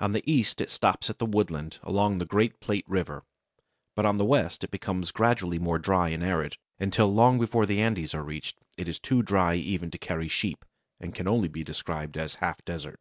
On 0.00 0.12
the 0.12 0.22
east 0.30 0.60
it 0.60 0.68
stops 0.68 1.08
at 1.08 1.18
the 1.18 1.24
woodlands 1.24 1.78
along 1.82 2.18
the 2.18 2.26
great 2.26 2.60
Plate 2.60 2.84
River, 2.86 3.24
but 3.96 4.04
on 4.04 4.18
the 4.18 4.24
west 4.26 4.62
it 4.62 4.70
becomes 4.70 5.12
gradually 5.12 5.58
more 5.58 5.78
dry 5.78 6.10
and 6.10 6.22
arid, 6.22 6.58
until 6.78 7.06
long 7.10 7.38
before 7.38 7.64
the 7.64 7.80
Andes 7.80 8.14
are 8.14 8.22
reached 8.22 8.58
it 8.76 8.86
is 8.86 8.98
too 9.00 9.22
dry 9.22 9.54
even 9.54 9.90
to 9.90 9.96
carry 9.96 10.28
sheep, 10.28 10.66
and 11.00 11.14
can 11.14 11.26
only 11.26 11.48
be 11.48 11.64
described 11.64 12.18
as 12.18 12.34
a 12.34 12.38
half 12.40 12.62
desert. 12.66 13.00